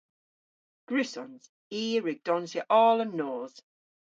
Gwrussons. 0.87 1.43
I 1.79 1.83
a 1.97 2.01
wrug 2.01 2.19
donsya 2.27 2.63
oll 2.81 3.01
an 3.03 3.11
nos. 3.19 3.53